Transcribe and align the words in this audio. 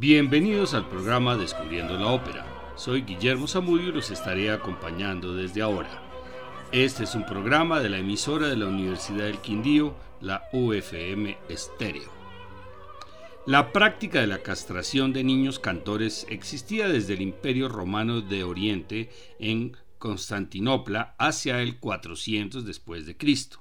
Bienvenidos 0.00 0.72
al 0.72 0.88
programa 0.88 1.36
Descubriendo 1.36 1.98
la 1.98 2.06
Ópera. 2.06 2.46
Soy 2.74 3.02
Guillermo 3.02 3.46
Zamudio 3.46 3.90
y 3.90 3.92
los 3.92 4.10
estaré 4.10 4.50
acompañando 4.50 5.34
desde 5.34 5.60
ahora. 5.60 5.90
Este 6.72 7.04
es 7.04 7.14
un 7.14 7.26
programa 7.26 7.80
de 7.80 7.90
la 7.90 7.98
emisora 7.98 8.48
de 8.48 8.56
la 8.56 8.64
Universidad 8.64 9.26
del 9.26 9.42
Quindío, 9.42 9.94
la 10.22 10.48
UFM 10.54 11.36
Estéreo. 11.50 12.10
La 13.44 13.72
práctica 13.72 14.22
de 14.22 14.26
la 14.26 14.38
castración 14.38 15.12
de 15.12 15.22
niños 15.22 15.58
cantores 15.58 16.26
existía 16.30 16.88
desde 16.88 17.12
el 17.12 17.20
Imperio 17.20 17.68
Romano 17.68 18.22
de 18.22 18.42
Oriente 18.42 19.10
en 19.38 19.76
Constantinopla 19.98 21.14
hacia 21.18 21.60
el 21.60 21.78
400 21.78 22.64
después 22.64 23.04
de 23.04 23.18
Cristo. 23.18 23.59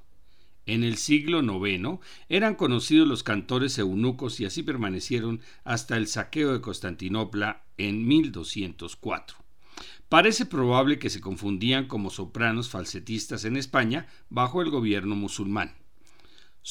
En 0.69 0.83
el 0.83 0.97
siglo 0.97 1.41
IX 1.41 1.97
eran 2.29 2.53
conocidos 2.53 3.07
los 3.07 3.23
cantores 3.23 3.79
eunucos 3.79 4.39
y 4.39 4.45
así 4.45 4.61
permanecieron 4.61 5.41
hasta 5.63 5.97
el 5.97 6.05
saqueo 6.05 6.53
de 6.53 6.61
Constantinopla 6.61 7.63
en 7.77 8.07
1204. 8.07 9.37
Parece 10.09 10.45
probable 10.45 10.99
que 10.99 11.09
se 11.09 11.21
confundían 11.21 11.87
como 11.87 12.11
sopranos 12.11 12.69
falsetistas 12.69 13.45
en 13.45 13.57
España 13.57 14.05
bajo 14.29 14.61
el 14.61 14.69
gobierno 14.69 15.15
musulmán. 15.15 15.73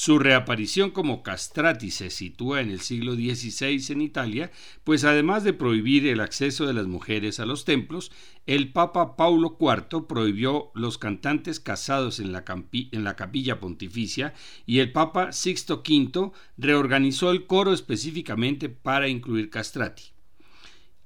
Su 0.00 0.20
reaparición 0.20 0.92
como 0.92 1.24
castrati 1.24 1.90
se 1.90 2.10
sitúa 2.10 2.60
en 2.60 2.70
el 2.70 2.82
siglo 2.82 3.14
XVI 3.14 3.84
en 3.90 4.00
Italia, 4.00 4.52
pues 4.84 5.02
además 5.02 5.42
de 5.42 5.52
prohibir 5.52 6.06
el 6.06 6.20
acceso 6.20 6.68
de 6.68 6.72
las 6.72 6.86
mujeres 6.86 7.40
a 7.40 7.46
los 7.46 7.64
templos, 7.64 8.12
el 8.46 8.70
Papa 8.70 9.16
Paulo 9.16 9.58
IV 9.58 10.06
prohibió 10.06 10.70
los 10.76 10.98
cantantes 10.98 11.58
casados 11.58 12.20
en 12.20 12.30
la, 12.30 12.44
en 12.72 13.02
la 13.02 13.16
capilla 13.16 13.58
pontificia 13.58 14.34
y 14.66 14.78
el 14.78 14.92
Papa 14.92 15.32
Sixto 15.32 15.82
V 15.84 16.30
reorganizó 16.56 17.32
el 17.32 17.46
coro 17.46 17.72
específicamente 17.72 18.68
para 18.68 19.08
incluir 19.08 19.50
castrati. 19.50 20.04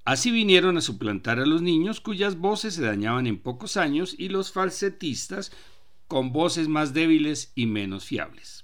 Así 0.05 0.31
vinieron 0.31 0.77
a 0.77 0.83
suplantar 0.83 1.39
a 1.39 1.47
los 1.47 1.63
niños 1.63 2.03
cuyas 2.03 2.37
voces 2.37 2.75
se 2.75 2.83
dañaban 2.83 3.27
en 3.27 3.39
pocos 3.39 3.79
años 3.79 4.15
y 4.19 4.29
los 4.29 4.53
falsetistas 4.53 5.51
con 6.09 6.31
voces 6.31 6.69
más 6.69 6.93
débiles 6.93 7.53
y 7.55 7.65
menos 7.65 8.05
fiables. 8.05 8.62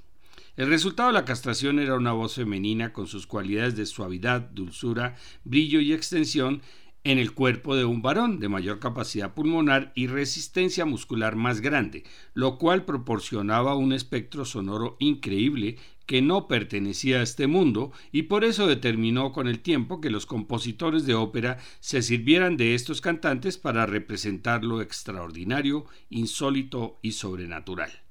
El 0.59 0.71
resultado 0.71 1.11
de 1.11 1.13
la 1.13 1.25
castración 1.25 1.79
era 1.79 1.95
una 1.95 2.11
voz 2.11 2.35
femenina 2.35 2.93
con 2.93 3.07
sus 3.07 3.29
cualidades 3.29 3.77
de 3.77 3.87
suavidad, 3.87 4.41
dulzura, 4.41 5.15
brillo 5.45 5.79
y 5.79 5.93
extensión 5.93 6.63
en 7.05 7.19
el 7.19 7.33
cuerpo 7.33 7.77
de 7.77 7.85
un 7.85 8.03
varón 8.03 8.41
de 8.41 8.49
mayor 8.49 8.81
capacidad 8.81 9.35
pulmonar 9.35 9.93
y 9.95 10.09
resistencia 10.09 10.85
muscular 10.85 11.37
más 11.37 11.61
grande, 11.61 12.03
lo 12.35 12.59
cual 12.59 12.85
proporcionaba 12.85 13.77
un 13.77 13.93
espectro 13.93 14.45
sonoro 14.45 14.97
increíble 14.99 15.77
que 16.07 16.23
no 16.23 16.49
pertenecía 16.49 17.21
a 17.21 17.23
este 17.23 17.47
mundo 17.47 17.93
y 18.11 18.23
por 18.23 18.43
eso 18.43 18.67
determinó 18.67 19.31
con 19.31 19.47
el 19.47 19.61
tiempo 19.61 20.01
que 20.01 20.11
los 20.11 20.27
compositores 20.27 21.07
de 21.07 21.15
ópera 21.15 21.59
se 21.79 22.03
sirvieran 22.03 22.57
de 22.57 22.75
estos 22.75 23.01
cantantes 23.01 23.59
para 23.59 23.87
representar 23.87 24.65
lo 24.65 24.83
extraordinario, 24.83 25.85
insólito 26.11 26.99
y 27.01 27.13
sobrenatural. 27.13 28.08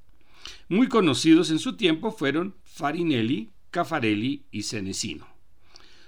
Muy 0.69 0.87
conocidos 0.87 1.51
en 1.51 1.59
su 1.59 1.75
tiempo 1.75 2.11
fueron 2.11 2.55
Farinelli, 2.63 3.49
Caffarelli 3.71 4.45
y 4.51 4.63
Senesino. 4.63 5.27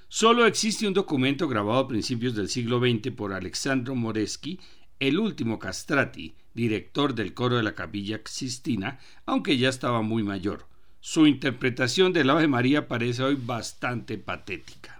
Solo 0.08 0.46
existe 0.46 0.88
un 0.88 0.94
documento 0.94 1.48
grabado 1.48 1.80
a 1.80 1.88
principios 1.88 2.36
del 2.36 2.50
siglo 2.50 2.80
XX 2.80 3.12
por 3.12 3.32
Alexandro 3.32 3.96
Moreschi, 3.96 4.60
el 5.00 5.20
último 5.20 5.60
castrati, 5.60 6.34
director 6.54 7.14
del 7.14 7.34
coro 7.34 7.58
de 7.58 7.64
la 7.64 7.76
capilla 7.76 8.20
Sistina, 8.26 9.00
aunque 9.26 9.58
ya 9.58 9.70
estaba 9.70 10.02
muy 10.02 10.24
mayor. 10.24 10.68
Su 11.00 11.28
interpretación 11.28 12.12
del 12.12 12.30
Ave 12.30 12.48
María 12.48 12.88
parece 12.88 13.24
hoy 13.24 13.36
bastante 13.36 14.18
patética. 14.18 14.99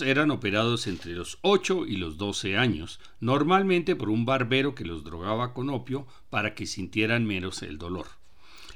Eran 0.00 0.30
operados 0.30 0.86
entre 0.86 1.12
los 1.12 1.38
8 1.42 1.86
y 1.86 1.96
los 1.96 2.16
12 2.16 2.56
años, 2.56 3.00
normalmente 3.20 3.96
por 3.96 4.10
un 4.10 4.24
barbero 4.24 4.74
que 4.74 4.84
los 4.84 5.04
drogaba 5.04 5.54
con 5.54 5.70
opio 5.70 6.06
para 6.30 6.54
que 6.54 6.66
sintieran 6.66 7.26
menos 7.26 7.62
el 7.62 7.78
dolor. 7.78 8.06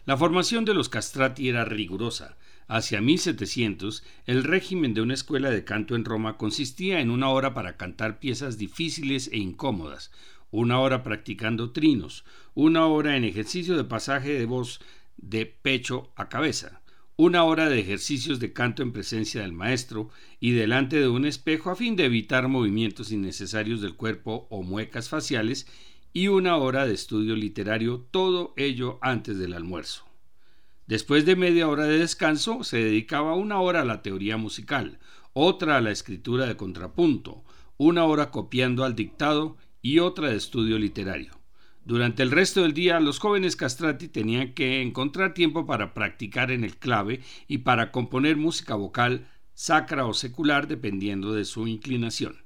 La 0.05 0.17
formación 0.17 0.65
de 0.65 0.75
los 0.75 0.89
castrati 0.89 1.49
era 1.49 1.65
rigurosa. 1.65 2.37
Hacia 2.67 3.01
1700, 3.01 4.03
el 4.27 4.45
régimen 4.45 4.95
de 4.95 5.03
una 5.03 5.15
escuela 5.15 5.51
de 5.51 5.65
canto 5.65 5.95
en 5.95 6.05
Roma 6.05 6.37
consistía 6.37 7.01
en 7.01 7.11
una 7.11 7.29
hora 7.29 7.55
para 7.55 7.77
cantar 7.77 8.19
piezas 8.19 8.59
difíciles 8.59 9.29
e 9.33 9.39
incómodas, 9.39 10.11
una 10.51 10.81
hora 10.81 11.03
practicando 11.03 11.71
trinos, 11.71 12.25
una 12.55 12.87
hora 12.87 13.17
en 13.17 13.25
ejercicio 13.25 13.77
de 13.77 13.85
pasaje 13.85 14.33
de 14.39 14.47
voz 14.47 14.81
de 15.17 15.47
pecho 15.47 16.13
a 16.17 16.29
cabeza, 16.29 16.83
una 17.17 17.45
hora 17.45 17.69
de 17.69 17.79
ejercicios 17.79 18.41
de 18.41 18.53
canto 18.53 18.83
en 18.83 18.93
presencia 18.93 19.43
del 19.43 19.53
maestro 19.53 20.09
y 20.41 20.53
delante 20.53 20.99
de 20.99 21.09
un 21.09 21.27
espejo 21.27 21.71
a 21.71 21.77
fin 21.77 21.95
de 21.95 22.07
evitar 22.07 22.49
movimientos 22.49 23.13
innecesarios 23.13 23.83
del 23.83 23.97
cuerpo 23.97 24.47
o 24.51 24.63
muecas 24.63 25.09
faciales 25.09 25.67
y 26.15 26.29
una 26.29 26.57
hora 26.57 26.87
de 26.87 26.95
estudio 26.95 27.37
literario, 27.37 28.07
todo 28.11 28.55
ello 28.57 28.99
antes 29.03 29.39
del 29.39 29.55
almuerzo. 29.55 30.07
Después 30.87 31.25
de 31.25 31.37
media 31.37 31.69
hora 31.69 31.85
de 31.85 31.99
descanso 31.99 32.65
se 32.65 32.79
dedicaba 32.79 33.35
una 33.35 33.61
hora 33.61 33.83
a 33.83 33.85
la 33.85 34.03
teoría 34.03 34.37
musical, 34.37 34.99
otra 35.33 35.77
a 35.77 35.81
la 35.81 35.91
escritura 35.91 36.47
de 36.47 36.57
contrapunto, 36.57 37.45
una 37.77 38.05
hora 38.05 38.31
copiando 38.31 38.85
al 38.85 38.95
dictado 38.95 39.57
y 39.81 39.99
otra 39.99 40.29
de 40.29 40.37
estudio 40.37 40.79
literario. 40.79 41.42
Durante 41.85 42.23
el 42.23 42.31
resto 42.31 42.63
del 42.63 42.75
día, 42.75 43.01
los 43.01 43.19
jóvenes 43.19 43.57
castrati 43.57 44.07
tenían 44.07 44.55
que 44.55 44.83
encontrar 44.83 45.35
tiempo 45.35 45.67
para 45.67 45.95
practicar 45.95 46.53
en 46.53 46.63
el 46.63 46.77
clave 46.77 47.21
y 47.49 47.59
para 47.59 47.91
componer 47.91 48.37
música 48.37 48.77
vocal 48.77 49.27
sacra 49.55 50.07
o 50.07 50.15
secular 50.15 50.69
dependiendo 50.69 51.33
de 51.33 51.45
su 51.45 51.67
inclinación. 51.67 52.45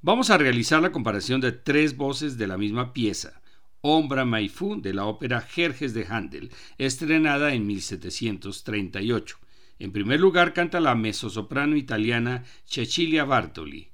Vamos 0.00 0.30
a 0.30 0.38
realizar 0.38 0.80
la 0.80 0.90
comparación 0.90 1.40
de 1.40 1.52
tres 1.52 1.96
voces 1.96 2.38
de 2.38 2.46
la 2.46 2.56
misma 2.56 2.92
pieza, 2.92 3.42
Ombra 3.82 4.24
Maifú 4.24 4.80
de 4.80 4.94
la 4.94 5.04
ópera 5.04 5.40
Jerjes 5.40 5.92
de 5.92 6.06
Handel, 6.08 6.50
estrenada 6.78 7.52
en 7.52 7.66
1738. 7.66 9.38
En 9.78 9.92
primer 9.92 10.18
lugar 10.18 10.54
canta 10.54 10.80
la 10.80 10.94
mezzosoprano 10.94 11.76
italiana 11.76 12.44
Cecilia 12.64 13.24
Bartoli. 13.24 13.90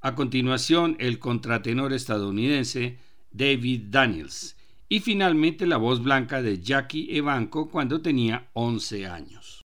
A 0.00 0.14
continuación, 0.14 0.96
el 1.00 1.18
contratenor 1.18 1.92
estadounidense 1.92 2.98
David 3.32 3.84
Daniels, 3.90 4.56
y 4.88 5.00
finalmente 5.00 5.66
la 5.66 5.78
voz 5.78 6.02
blanca 6.02 6.42
de 6.42 6.60
Jackie 6.60 7.16
Evanco 7.16 7.70
cuando 7.70 8.02
tenía 8.02 8.50
11 8.52 9.06
años. 9.06 9.61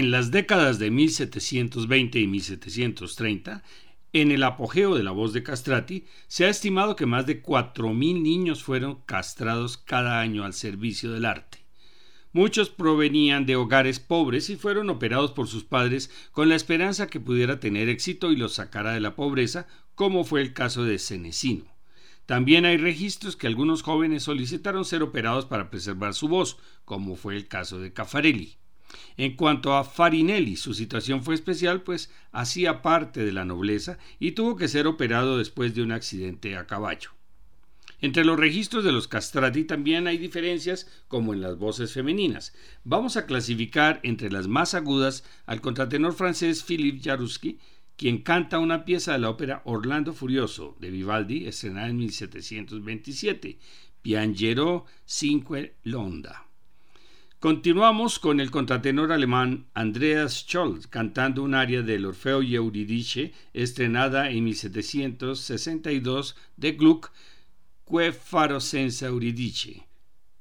En 0.00 0.10
las 0.10 0.30
décadas 0.30 0.78
de 0.78 0.90
1720 0.90 2.20
y 2.20 2.26
1730, 2.26 3.62
en 4.14 4.30
el 4.30 4.42
apogeo 4.44 4.94
de 4.94 5.02
la 5.02 5.10
voz 5.10 5.34
de 5.34 5.42
castrati, 5.42 6.06
se 6.26 6.46
ha 6.46 6.48
estimado 6.48 6.96
que 6.96 7.04
más 7.04 7.26
de 7.26 7.42
4.000 7.42 8.22
niños 8.22 8.64
fueron 8.64 9.02
castrados 9.04 9.76
cada 9.76 10.18
año 10.22 10.44
al 10.44 10.54
servicio 10.54 11.12
del 11.12 11.26
arte. 11.26 11.66
Muchos 12.32 12.70
provenían 12.70 13.44
de 13.44 13.56
hogares 13.56 14.00
pobres 14.00 14.48
y 14.48 14.56
fueron 14.56 14.88
operados 14.88 15.32
por 15.32 15.48
sus 15.48 15.64
padres 15.64 16.10
con 16.32 16.48
la 16.48 16.56
esperanza 16.56 17.08
que 17.08 17.20
pudiera 17.20 17.60
tener 17.60 17.90
éxito 17.90 18.32
y 18.32 18.36
los 18.36 18.54
sacara 18.54 18.94
de 18.94 19.00
la 19.00 19.14
pobreza, 19.14 19.66
como 19.94 20.24
fue 20.24 20.40
el 20.40 20.54
caso 20.54 20.82
de 20.82 20.98
Cenecino. 20.98 21.66
También 22.24 22.64
hay 22.64 22.78
registros 22.78 23.36
que 23.36 23.48
algunos 23.48 23.82
jóvenes 23.82 24.22
solicitaron 24.22 24.86
ser 24.86 25.02
operados 25.02 25.44
para 25.44 25.68
preservar 25.68 26.14
su 26.14 26.26
voz, 26.26 26.56
como 26.86 27.16
fue 27.16 27.36
el 27.36 27.48
caso 27.48 27.78
de 27.80 27.92
Caffarelli. 27.92 28.60
En 29.16 29.36
cuanto 29.36 29.74
a 29.74 29.84
Farinelli, 29.84 30.56
su 30.56 30.74
situación 30.74 31.22
fue 31.22 31.34
especial, 31.34 31.82
pues 31.82 32.10
hacía 32.32 32.82
parte 32.82 33.24
de 33.24 33.32
la 33.32 33.44
nobleza 33.44 33.98
y 34.18 34.32
tuvo 34.32 34.56
que 34.56 34.68
ser 34.68 34.86
operado 34.86 35.38
después 35.38 35.74
de 35.74 35.82
un 35.82 35.92
accidente 35.92 36.56
a 36.56 36.66
caballo. 36.66 37.10
Entre 38.02 38.24
los 38.24 38.38
registros 38.38 38.82
de 38.82 38.92
los 38.92 39.08
castrati 39.08 39.64
también 39.64 40.06
hay 40.06 40.16
diferencias 40.16 40.88
como 41.06 41.34
en 41.34 41.42
las 41.42 41.58
voces 41.58 41.92
femeninas. 41.92 42.54
Vamos 42.82 43.16
a 43.16 43.26
clasificar 43.26 44.00
entre 44.02 44.30
las 44.30 44.48
más 44.48 44.74
agudas 44.74 45.22
al 45.44 45.60
contratenor 45.60 46.14
francés 46.14 46.64
Philippe 46.64 47.02
Jaruski, 47.02 47.58
quien 47.96 48.22
canta 48.22 48.58
una 48.58 48.86
pieza 48.86 49.12
de 49.12 49.18
la 49.18 49.28
ópera 49.28 49.60
Orlando 49.66 50.14
Furioso 50.14 50.76
de 50.80 50.90
Vivaldi, 50.90 51.46
estrenada 51.46 51.88
en 51.88 51.98
1727, 51.98 53.58
Piangero 54.00 54.86
Cinque 55.04 55.74
Londa. 55.82 56.49
Continuamos 57.40 58.18
con 58.18 58.38
el 58.38 58.50
contratenor 58.50 59.12
alemán 59.12 59.64
Andreas 59.72 60.44
Scholl 60.46 60.90
cantando 60.90 61.42
un 61.42 61.54
aria 61.54 61.80
del 61.80 62.04
Orfeo 62.04 62.42
y 62.42 62.54
Eurídice 62.54 63.32
estrenada 63.54 64.28
en 64.28 64.44
1762 64.44 66.36
de 66.58 66.72
Gluck, 66.72 67.10
Que 67.90 68.12
faro 68.12 68.60
senza 68.60 69.06
Euridice. 69.06 69.86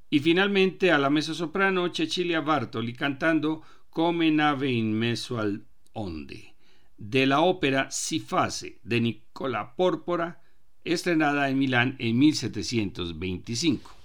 Y 0.09 0.19
finalmente 0.19 0.91
a 0.91 0.97
la 0.97 1.09
mezzosoprano 1.09 1.89
Cecilia 1.93 2.41
Bartoli 2.41 2.91
cantando 2.91 3.61
Come 3.89 4.29
nave 4.29 4.69
in 4.69 4.91
mezzo 4.91 5.39
al 5.39 5.63
onde, 5.93 6.53
de 6.97 7.25
la 7.25 7.39
ópera 7.39 7.89
Si 7.91 8.19
face 8.19 8.77
de 8.83 8.99
Nicola 8.99 9.73
Pórpora, 9.77 10.41
estrenada 10.83 11.49
en 11.49 11.59
Milán 11.59 11.95
en 11.97 12.19
1725. 12.19 13.99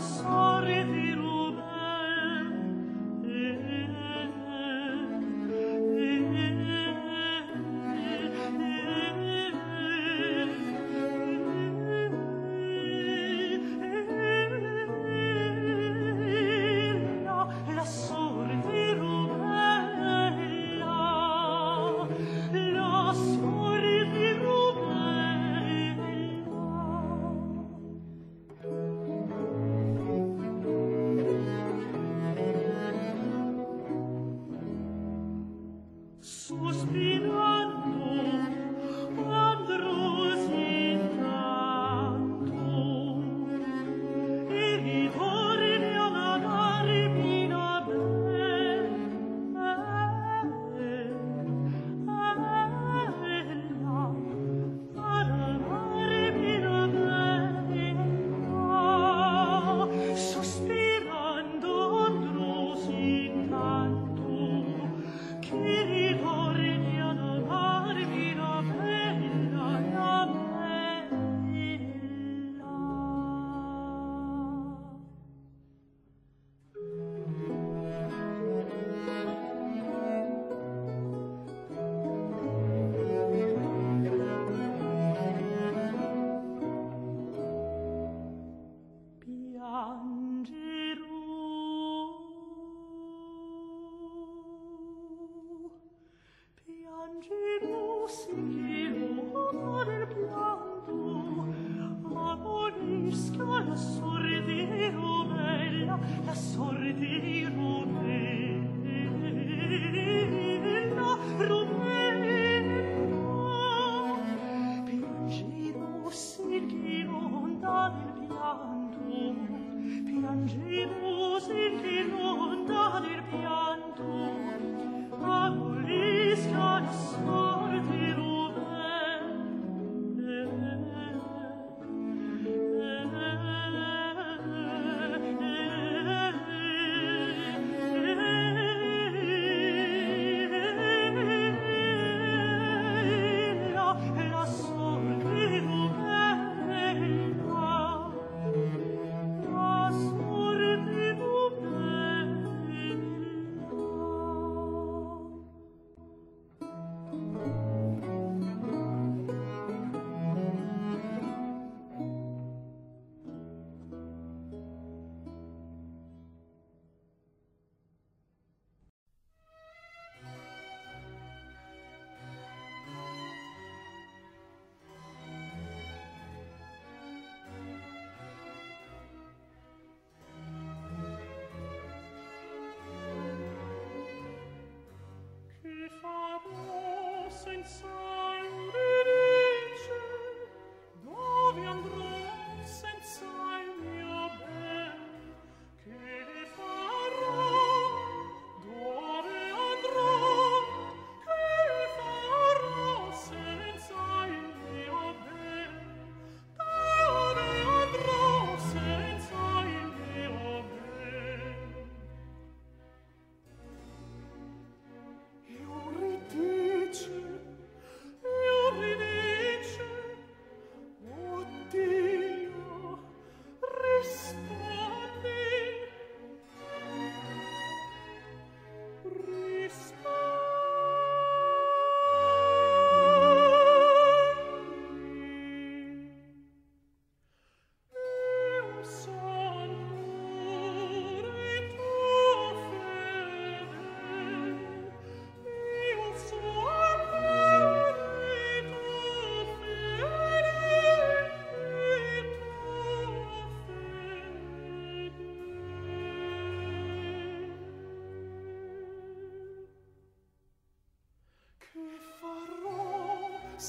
soul. 0.00 0.47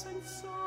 senza 0.00 0.59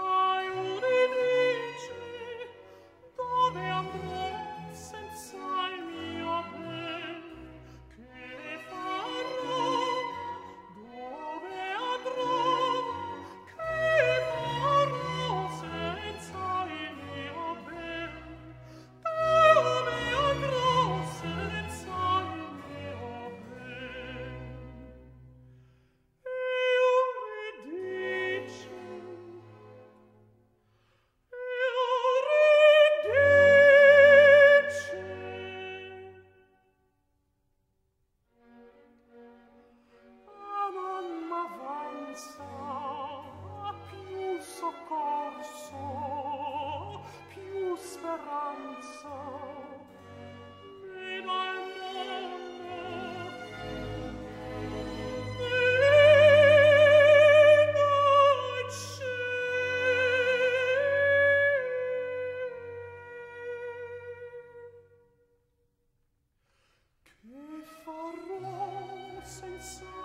senza 69.33 70.02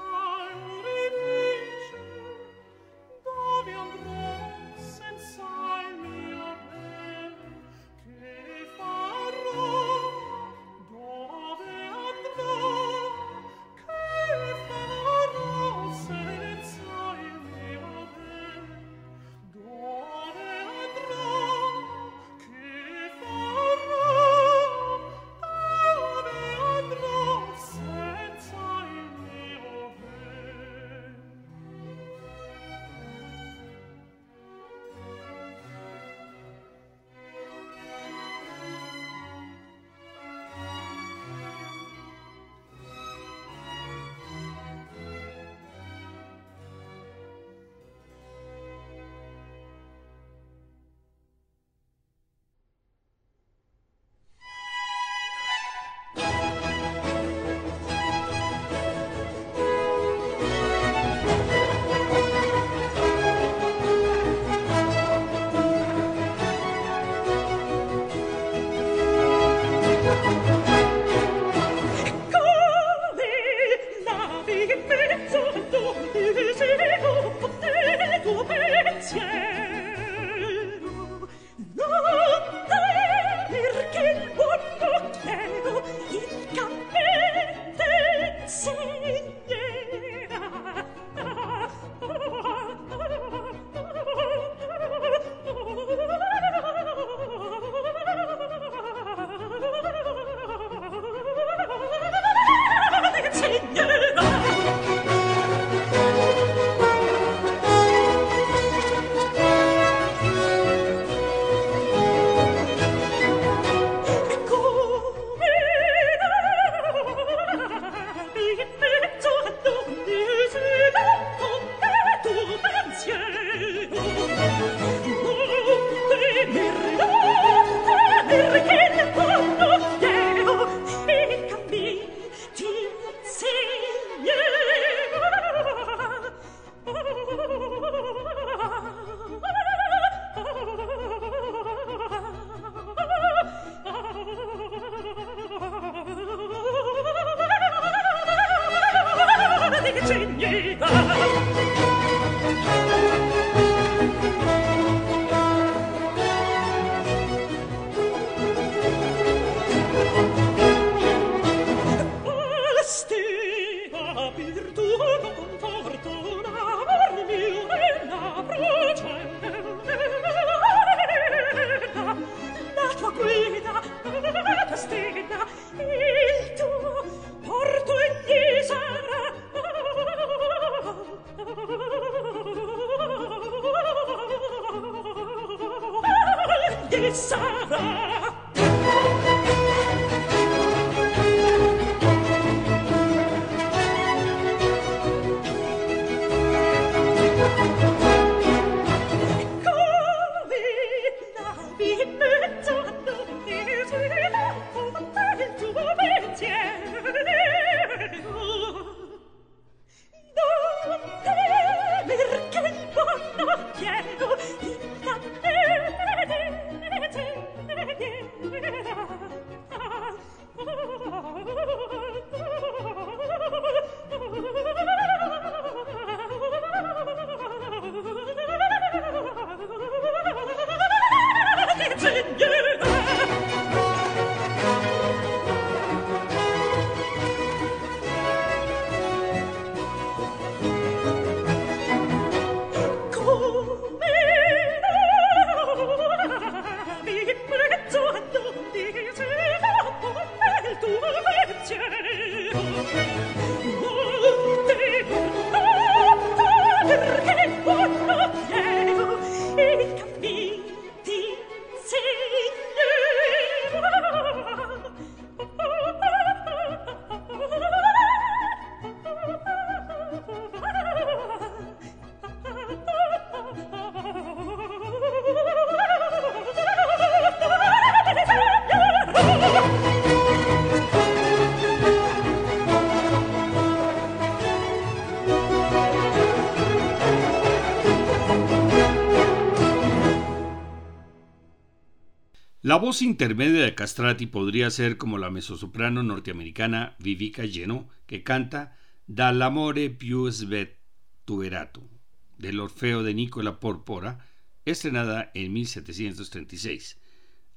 La 292.69 292.77
voz 292.77 293.01
intermedia 293.01 293.63
de 293.63 293.75
Castrati 293.75 294.27
podría 294.27 294.69
ser 294.69 294.99
como 294.99 295.17
la 295.17 295.31
mezzosoprano 295.31 296.03
norteamericana 296.03 296.97
Vivica 296.99 297.49
Geno, 297.49 297.89
que 298.05 298.23
canta 298.23 298.77
Dall'amore 299.07 299.89
più 299.89 300.31
svetturato, 300.31 301.89
del 302.37 302.61
Orfeo 302.61 303.03
de 303.03 303.15
Nicola 303.15 303.59
Porpora, 303.59 304.19
estrenada 304.67 305.31
en 305.33 305.55
1736, 305.55 307.01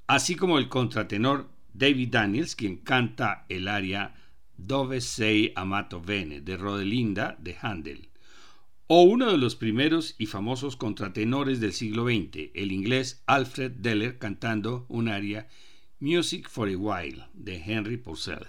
así 0.08 0.38
como 0.38 0.58
el 0.58 0.70
contratenor 0.70 1.50
David 1.74 2.08
Daniels, 2.08 2.56
quien 2.56 2.78
canta 2.78 3.46
el 3.50 3.68
aria 3.68 4.14
Dove 4.56 5.02
sei 5.02 5.52
amato 5.58 6.00
bene 6.00 6.40
de 6.40 6.56
Rodelinda 6.56 7.36
de 7.38 7.58
Handel, 7.62 8.11
o 8.94 9.04
uno 9.04 9.32
de 9.32 9.38
los 9.38 9.56
primeros 9.56 10.16
y 10.18 10.26
famosos 10.26 10.76
contratenores 10.76 11.62
del 11.62 11.72
siglo 11.72 12.08
XX, 12.08 12.52
el 12.54 12.74
inglés 12.74 13.24
Alfred 13.26 13.72
Deller 13.72 14.18
cantando 14.18 14.86
un 14.90 15.08
aria 15.08 15.48
Music 16.02 16.50
for 16.50 16.68
a 16.68 16.76
While 16.76 17.24
de 17.34 17.64
Henry 17.66 17.96
Purcell. 17.96 18.48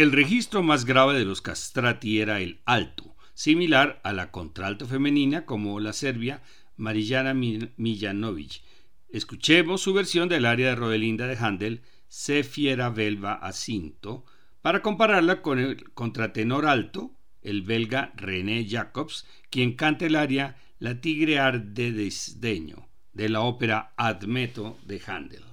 El 0.00 0.12
registro 0.12 0.62
más 0.62 0.86
grave 0.86 1.18
de 1.18 1.26
los 1.26 1.42
castrati 1.42 2.22
era 2.22 2.40
el 2.40 2.62
alto, 2.64 3.14
similar 3.34 4.00
a 4.02 4.14
la 4.14 4.30
contralto 4.30 4.86
femenina 4.86 5.44
como 5.44 5.78
la 5.78 5.92
serbia 5.92 6.42
Marijana 6.78 7.34
Mijanovic. 7.34 8.62
Escuchemos 9.10 9.82
su 9.82 9.92
versión 9.92 10.30
del 10.30 10.46
área 10.46 10.70
de 10.70 10.74
Rodelinda 10.74 11.26
de 11.26 11.36
Handel, 11.36 11.82
Se 12.08 12.44
fiera 12.44 12.88
velva 12.88 13.34
asinto, 13.34 14.24
para 14.62 14.80
compararla 14.80 15.42
con 15.42 15.58
el 15.58 15.92
contratenor 15.92 16.64
alto, 16.64 17.14
el 17.42 17.60
belga 17.60 18.14
René 18.16 18.66
Jacobs, 18.66 19.26
quien 19.50 19.74
canta 19.74 20.06
el 20.06 20.16
área 20.16 20.56
La 20.78 21.02
tigre 21.02 21.38
arde 21.38 21.92
desdeño, 21.92 22.88
de 23.12 23.28
la 23.28 23.42
ópera 23.42 23.92
Admeto 23.98 24.78
de 24.86 25.02
Handel. 25.06 25.44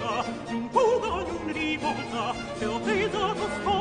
rivolta, 0.00 0.24
in 0.48 0.68
fuga 0.70 1.12
ogni 1.14 1.52
rivolta, 1.52 2.34
se 2.58 2.64
ho 2.64 2.78
presa 2.80 3.34
tua 3.62 3.79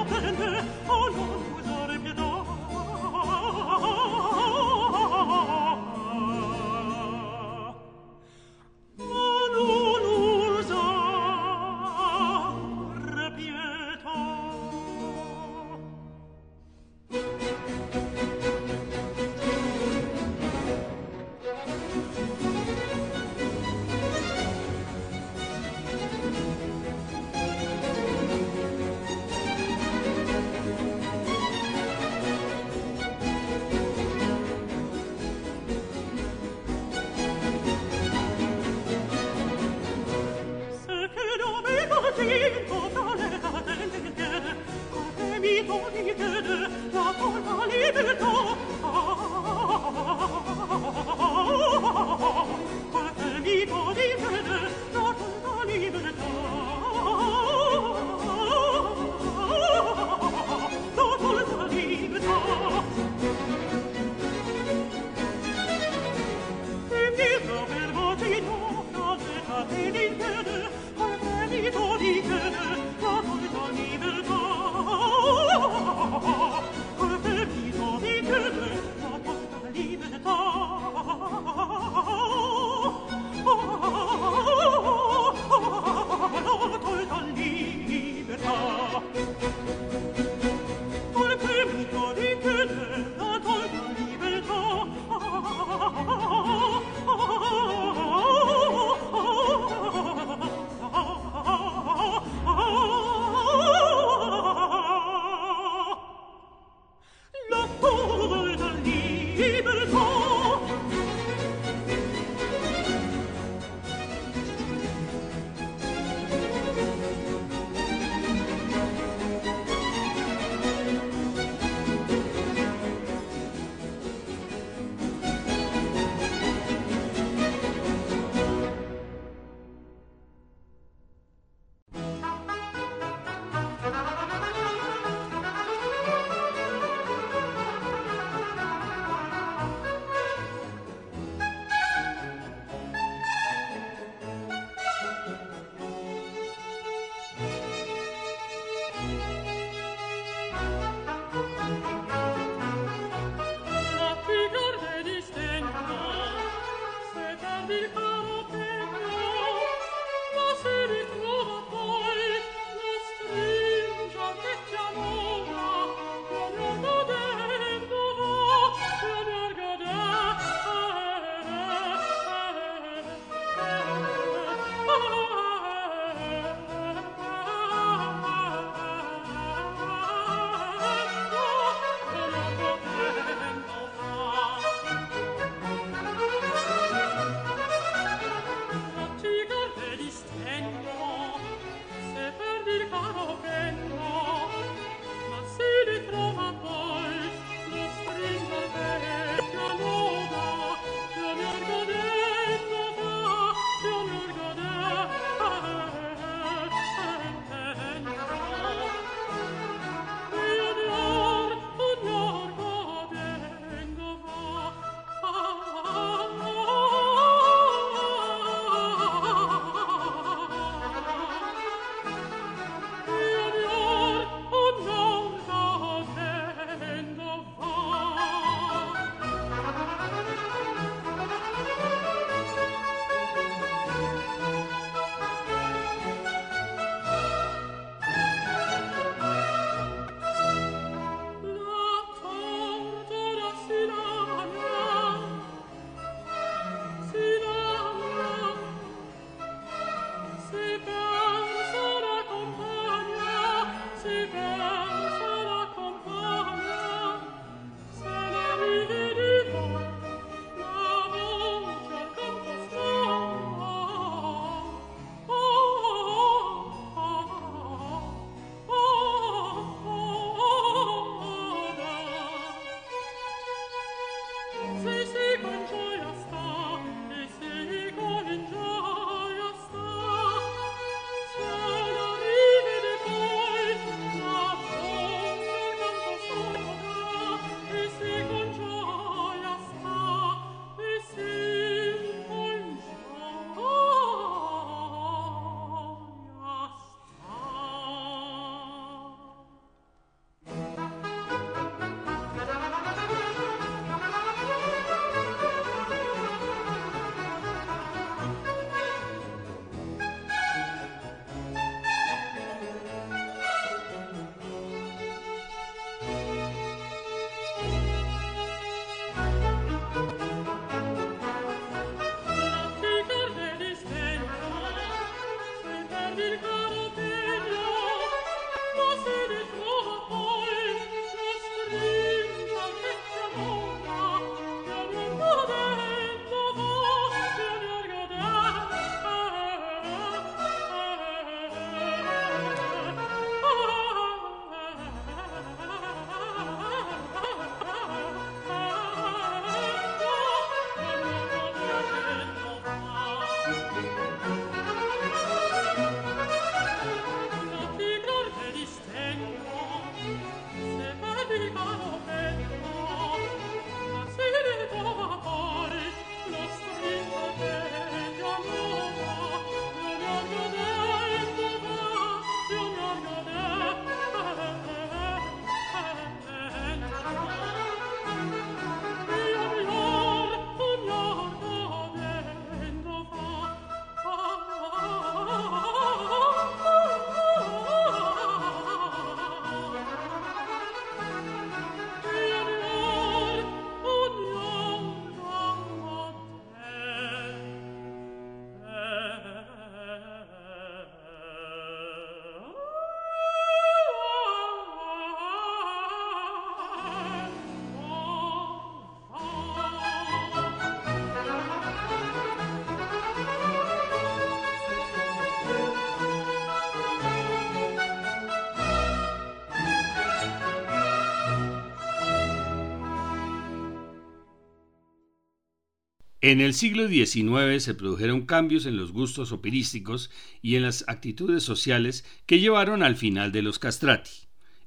En 426.30 426.42
el 426.42 426.54
siglo 426.54 426.88
XIX 426.88 427.60
se 427.64 427.74
produjeron 427.74 428.28
cambios 428.28 428.68
en 428.68 428.78
los 428.78 428.92
gustos 428.92 429.32
operísticos 429.32 430.12
y 430.44 430.58
en 430.58 430.62
las 430.62 430.86
actitudes 430.88 431.42
sociales 431.42 432.06
que 432.28 432.40
llevaron 432.40 432.84
al 432.84 432.98
final 432.98 433.32
de 433.32 433.42
los 433.42 433.58
castrati. 433.58 434.12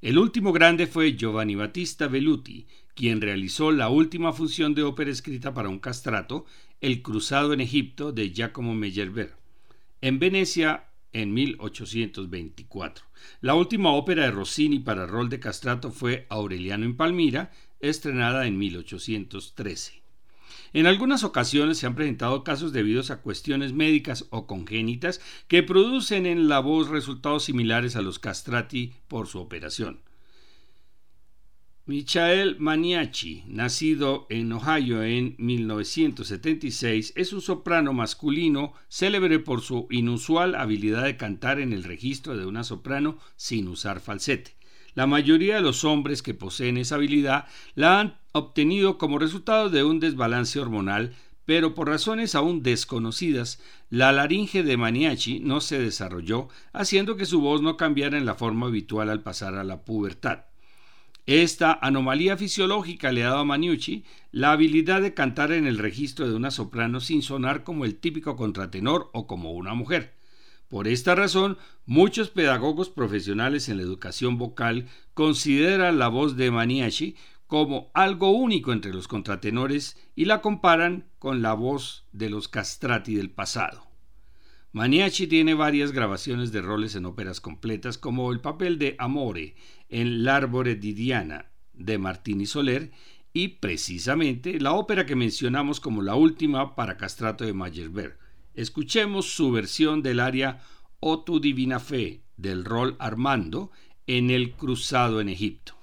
El 0.01 0.17
último 0.17 0.51
grande 0.51 0.87
fue 0.87 1.15
Giovanni 1.15 1.55
Battista 1.55 2.09
Velluti, 2.09 2.67
quien 2.95 3.21
realizó 3.21 3.71
la 3.71 3.87
última 3.87 4.33
función 4.33 4.75
de 4.75 4.83
ópera 4.83 5.09
escrita 5.09 5.53
para 5.53 5.69
un 5.69 5.79
castrato, 5.79 6.45
El 6.81 7.01
Cruzado 7.01 7.53
en 7.53 7.61
Egipto 7.61 8.11
de 8.11 8.33
Giacomo 8.33 8.75
Meyerbeer, 8.75 9.33
en 10.01 10.19
Venecia 10.19 10.87
en 11.13 11.33
1824. 11.33 13.05
La 13.39 13.55
última 13.55 13.93
ópera 13.93 14.25
de 14.25 14.31
Rossini 14.31 14.79
para 14.79 15.07
rol 15.07 15.29
de 15.29 15.39
castrato 15.39 15.91
fue 15.91 16.27
Aureliano 16.27 16.83
en 16.83 16.97
Palmira, 16.97 17.53
estrenada 17.79 18.47
en 18.47 18.57
1813. 18.57 20.02
En 20.73 20.87
algunas 20.87 21.23
ocasiones 21.23 21.77
se 21.77 21.85
han 21.85 21.95
presentado 21.95 22.43
casos 22.43 22.73
debidos 22.73 23.11
a 23.11 23.21
cuestiones 23.21 23.73
médicas 23.73 24.25
o 24.29 24.47
congénitas 24.47 25.21
que 25.47 25.63
producen 25.63 26.25
en 26.25 26.47
la 26.47 26.59
voz 26.59 26.89
resultados 26.89 27.43
similares 27.43 27.95
a 27.95 28.01
los 28.01 28.19
castrati 28.19 28.93
por 29.07 29.27
su 29.27 29.39
operación. 29.39 29.99
Michael 31.85 32.55
Maniaci, 32.59 33.43
nacido 33.45 34.25
en 34.29 34.53
Ohio 34.53 35.03
en 35.03 35.35
1976, 35.37 37.11
es 37.17 37.33
un 37.33 37.41
soprano 37.41 37.91
masculino 37.91 38.71
célebre 38.87 39.39
por 39.39 39.59
su 39.59 39.87
inusual 39.91 40.55
habilidad 40.55 41.03
de 41.03 41.17
cantar 41.17 41.59
en 41.59 41.73
el 41.73 41.83
registro 41.83 42.37
de 42.37 42.45
una 42.45 42.63
soprano 42.63 43.17
sin 43.35 43.67
usar 43.67 43.99
falsete. 43.99 44.55
La 44.95 45.07
mayoría 45.07 45.55
de 45.55 45.61
los 45.61 45.83
hombres 45.83 46.21
que 46.21 46.33
poseen 46.33 46.77
esa 46.77 46.95
habilidad 46.95 47.47
la 47.75 47.99
han 47.99 48.17
obtenido 48.31 48.97
como 48.97 49.19
resultado 49.19 49.69
de 49.69 49.83
un 49.83 49.99
desbalance 49.99 50.59
hormonal, 50.59 51.15
pero 51.45 51.73
por 51.73 51.89
razones 51.89 52.35
aún 52.35 52.63
desconocidas, 52.63 53.59
la 53.89 54.11
laringe 54.11 54.63
de 54.63 54.77
Maniaci 54.77 55.39
no 55.39 55.61
se 55.61 55.79
desarrolló, 55.79 56.47
haciendo 56.71 57.17
que 57.17 57.25
su 57.25 57.41
voz 57.41 57.61
no 57.61 57.75
cambiara 57.75 58.17
en 58.17 58.25
la 58.25 58.35
forma 58.35 58.67
habitual 58.67 59.09
al 59.09 59.23
pasar 59.23 59.55
a 59.55 59.63
la 59.63 59.83
pubertad. 59.83 60.45
Esta 61.25 61.79
anomalía 61.81 62.35
fisiológica 62.35 63.13
le 63.13 63.23
ha 63.23 63.29
dado 63.29 63.39
a 63.39 63.45
Maniucci 63.45 64.03
la 64.31 64.51
habilidad 64.51 65.01
de 65.01 65.13
cantar 65.13 65.53
en 65.53 65.65
el 65.65 65.77
registro 65.77 66.27
de 66.27 66.35
una 66.35 66.51
soprano 66.51 66.99
sin 66.99 67.21
sonar 67.21 67.63
como 67.63 67.85
el 67.85 67.95
típico 67.95 68.35
contratenor 68.35 69.09
o 69.13 69.25
como 69.25 69.53
una 69.53 69.73
mujer. 69.73 70.15
Por 70.73 70.87
esta 70.87 71.13
razón, 71.13 71.59
muchos 71.85 72.31
pedagogos 72.31 72.89
profesionales 72.89 73.69
en 73.69 73.77
la 73.77 73.83
educación 73.83 74.39
vocal 74.39 74.87
consideran 75.13 75.99
la 75.99 76.07
voz 76.07 76.35
de 76.35 76.49
Maniaci 76.49 77.15
como 77.45 77.91
algo 77.93 78.31
único 78.31 78.73
entre 78.73 78.91
los 78.91 79.07
contratenores 79.07 79.95
y 80.15 80.25
la 80.25 80.41
comparan 80.41 81.11
con 81.19 81.43
la 81.43 81.53
voz 81.53 82.07
de 82.11 82.31
los 82.31 82.47
castrati 82.47 83.13
del 83.13 83.29
pasado. 83.29 83.85
Maniaci 84.71 85.27
tiene 85.27 85.53
varias 85.53 85.91
grabaciones 85.91 86.51
de 86.51 86.63
roles 86.63 86.95
en 86.95 87.05
óperas 87.05 87.39
completas 87.39 87.99
como 87.99 88.31
el 88.31 88.41
papel 88.41 88.79
de 88.79 88.95
Amore 88.97 89.53
en 89.89 90.23
L'Arbore 90.23 90.73
di 90.73 90.93
Diana 90.93 91.51
de 91.73 91.99
Martini 91.99 92.47
Soler 92.47 92.89
y 93.31 93.49
precisamente 93.59 94.59
la 94.59 94.73
ópera 94.73 95.05
que 95.05 95.15
mencionamos 95.15 95.79
como 95.79 96.01
la 96.01 96.15
última 96.15 96.73
para 96.73 96.97
castrato 96.97 97.45
de 97.45 97.53
Meyerbeer, 97.53 98.22
Escuchemos 98.53 99.33
su 99.33 99.51
versión 99.51 100.03
del 100.03 100.19
aria 100.19 100.61
O 100.99 101.23
tu 101.23 101.39
divina 101.39 101.79
fe 101.79 102.21
del 102.37 102.65
rol 102.65 102.95
Armando 102.99 103.71
en 104.07 104.29
El 104.29 104.51
Cruzado 104.51 105.21
en 105.21 105.29
Egipto. 105.29 105.75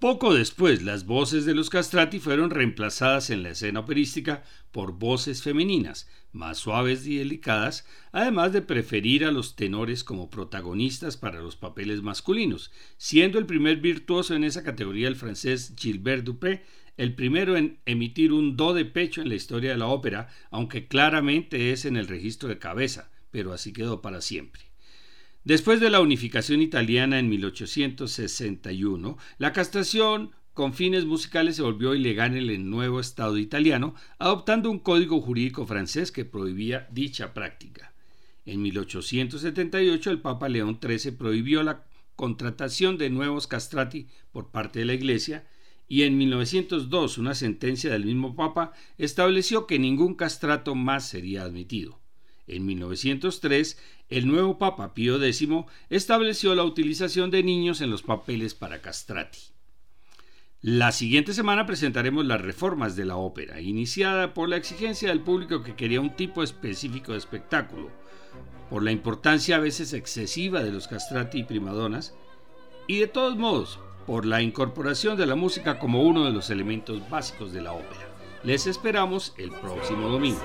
Poco 0.00 0.32
después, 0.32 0.82
las 0.82 1.06
voces 1.06 1.44
de 1.44 1.56
los 1.56 1.70
castrati 1.70 2.20
fueron 2.20 2.50
reemplazadas 2.50 3.30
en 3.30 3.42
la 3.42 3.50
escena 3.50 3.80
operística 3.80 4.44
por 4.70 4.92
voces 4.92 5.42
femeninas, 5.42 6.08
más 6.30 6.58
suaves 6.58 7.04
y 7.04 7.16
delicadas, 7.16 7.84
además 8.12 8.52
de 8.52 8.62
preferir 8.62 9.24
a 9.24 9.32
los 9.32 9.56
tenores 9.56 10.04
como 10.04 10.30
protagonistas 10.30 11.16
para 11.16 11.40
los 11.40 11.56
papeles 11.56 12.00
masculinos, 12.00 12.70
siendo 12.96 13.40
el 13.40 13.46
primer 13.46 13.78
virtuoso 13.78 14.36
en 14.36 14.44
esa 14.44 14.62
categoría 14.62 15.08
el 15.08 15.16
francés 15.16 15.74
Gilbert 15.76 16.22
Dupé, 16.22 16.62
el 16.96 17.16
primero 17.16 17.56
en 17.56 17.80
emitir 17.84 18.32
un 18.32 18.56
do 18.56 18.74
de 18.74 18.84
pecho 18.84 19.20
en 19.20 19.28
la 19.28 19.34
historia 19.34 19.72
de 19.72 19.78
la 19.78 19.88
ópera, 19.88 20.28
aunque 20.52 20.86
claramente 20.86 21.72
es 21.72 21.84
en 21.84 21.96
el 21.96 22.06
registro 22.06 22.48
de 22.48 22.60
cabeza, 22.60 23.10
pero 23.32 23.52
así 23.52 23.72
quedó 23.72 24.00
para 24.00 24.20
siempre. 24.20 24.67
Después 25.48 25.80
de 25.80 25.88
la 25.88 26.02
unificación 26.02 26.60
italiana 26.60 27.18
en 27.18 27.30
1861, 27.30 29.16
la 29.38 29.54
castración 29.54 30.32
con 30.52 30.74
fines 30.74 31.06
musicales 31.06 31.56
se 31.56 31.62
volvió 31.62 31.94
ilegal 31.94 32.36
en 32.36 32.50
el 32.50 32.68
nuevo 32.68 33.00
Estado 33.00 33.38
italiano, 33.38 33.94
adoptando 34.18 34.70
un 34.70 34.78
código 34.78 35.22
jurídico 35.22 35.66
francés 35.66 36.12
que 36.12 36.26
prohibía 36.26 36.86
dicha 36.92 37.32
práctica. 37.32 37.94
En 38.44 38.60
1878 38.60 40.10
el 40.10 40.20
Papa 40.20 40.50
León 40.50 40.80
XIII 40.82 41.12
prohibió 41.12 41.62
la 41.62 41.86
contratación 42.14 42.98
de 42.98 43.08
nuevos 43.08 43.46
castrati 43.46 44.06
por 44.30 44.50
parte 44.50 44.80
de 44.80 44.84
la 44.84 44.92
Iglesia 44.92 45.46
y 45.88 46.02
en 46.02 46.18
1902 46.18 47.16
una 47.16 47.34
sentencia 47.34 47.90
del 47.90 48.04
mismo 48.04 48.36
Papa 48.36 48.74
estableció 48.98 49.66
que 49.66 49.78
ningún 49.78 50.14
castrato 50.14 50.74
más 50.74 51.08
sería 51.08 51.44
admitido. 51.44 51.97
En 52.48 52.66
1903, 52.66 53.78
el 54.08 54.26
nuevo 54.26 54.58
Papa 54.58 54.94
Pío 54.94 55.22
X 55.22 55.48
estableció 55.90 56.54
la 56.54 56.64
utilización 56.64 57.30
de 57.30 57.42
niños 57.42 57.80
en 57.80 57.90
los 57.90 58.02
papeles 58.02 58.54
para 58.54 58.80
castrati. 58.80 59.38
La 60.60 60.90
siguiente 60.90 61.34
semana 61.34 61.66
presentaremos 61.66 62.26
las 62.26 62.40
reformas 62.40 62.96
de 62.96 63.04
la 63.04 63.16
ópera, 63.16 63.60
iniciada 63.60 64.34
por 64.34 64.48
la 64.48 64.56
exigencia 64.56 65.10
del 65.10 65.20
público 65.20 65.62
que 65.62 65.76
quería 65.76 66.00
un 66.00 66.16
tipo 66.16 66.42
específico 66.42 67.12
de 67.12 67.18
espectáculo, 67.18 67.90
por 68.68 68.82
la 68.82 68.90
importancia 68.90 69.56
a 69.56 69.60
veces 69.60 69.92
excesiva 69.92 70.64
de 70.64 70.72
los 70.72 70.88
castrati 70.88 71.38
y 71.38 71.44
primadonas, 71.44 72.14
y 72.88 72.98
de 72.98 73.06
todos 73.06 73.36
modos, 73.36 73.78
por 74.06 74.24
la 74.24 74.42
incorporación 74.42 75.16
de 75.16 75.26
la 75.26 75.36
música 75.36 75.78
como 75.78 76.02
uno 76.02 76.24
de 76.24 76.32
los 76.32 76.50
elementos 76.50 77.08
básicos 77.08 77.52
de 77.52 77.60
la 77.60 77.72
ópera. 77.72 78.08
Les 78.42 78.66
esperamos 78.66 79.34
el 79.36 79.50
próximo 79.50 80.08
domingo. 80.08 80.40